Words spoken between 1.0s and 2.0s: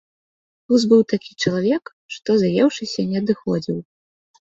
такі чалавек,